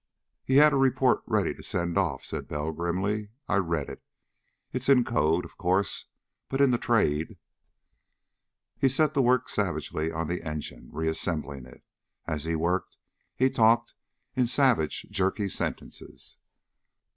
"He 0.43 0.55
had 0.55 0.73
a 0.73 0.77
report 0.77 1.21
ready 1.27 1.53
to 1.53 1.61
send 1.61 1.95
off," 1.95 2.25
said 2.25 2.47
Bell 2.47 2.71
grimly. 2.71 3.29
"I 3.47 3.57
read 3.57 3.87
it. 3.87 4.01
It's 4.73 4.89
in 4.89 5.03
code, 5.03 5.45
of 5.45 5.59
course, 5.59 6.05
but 6.49 6.59
in 6.59 6.71
the 6.71 6.79
Trade...." 6.79 7.37
He 8.79 8.89
set 8.89 9.13
to 9.13 9.21
work 9.21 9.47
savagely 9.47 10.11
on 10.11 10.27
the 10.27 10.41
engine, 10.41 10.89
reassembling 10.91 11.67
it. 11.67 11.83
As 12.25 12.45
he 12.45 12.55
worked, 12.55 12.97
he 13.35 13.47
talked 13.47 13.93
in 14.35 14.47
savage, 14.47 15.03
jerky 15.11 15.47
sentences. 15.47 16.37